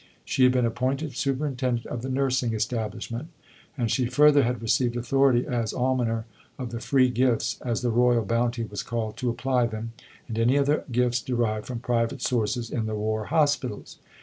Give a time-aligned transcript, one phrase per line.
[0.25, 3.27] She had been appointed superintendent of the nursing establishment;
[3.77, 6.25] and she further had received authority, as almoner
[6.57, 9.93] of the "Free Gifts" (as the Royal Bounty was called), to apply them,
[10.27, 13.99] and any other gifts derived from private sources, in the War Hospitals.